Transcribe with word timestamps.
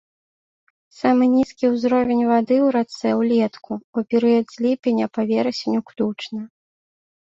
Самы 1.01 1.27
нізкі 1.33 1.65
ўзровень 1.75 2.23
вады 2.33 2.57
ў 2.57 2.67
рацэ 2.79 3.09
ўлетку, 3.21 3.71
у 3.99 4.09
перыяд 4.17 4.45
з 4.57 4.69
ліпеня 4.71 5.05
па 5.15 5.21
верасень 5.37 5.81
уключна. 5.87 6.41